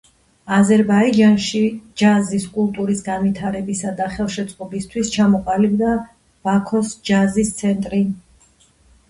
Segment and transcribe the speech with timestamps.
[0.55, 1.59] აზერბაიჯანში
[2.01, 5.93] ჯაზის კულტურის განვითარებისა და ხელშეწყობისთვის ჩამოყალიბდა
[6.49, 8.03] ბაქოს ჯაზის ცენტრი.